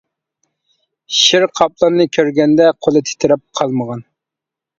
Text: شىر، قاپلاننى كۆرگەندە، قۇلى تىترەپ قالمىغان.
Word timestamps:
شىر، 1.17 1.45
قاپلاننى 1.59 2.07
كۆرگەندە، 2.17 2.71
قۇلى 2.87 3.05
تىترەپ 3.11 3.45
قالمىغان. 3.61 4.03